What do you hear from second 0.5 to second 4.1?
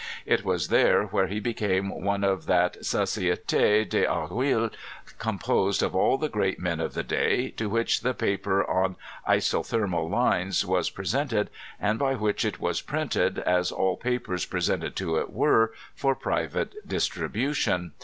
there where he became one of that Society d 7